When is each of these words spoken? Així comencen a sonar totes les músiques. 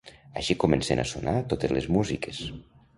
Així 0.41 0.55
comencen 0.63 1.03
a 1.05 1.07
sonar 1.11 1.37
totes 1.55 1.79
les 1.79 1.91
músiques. 1.99 2.45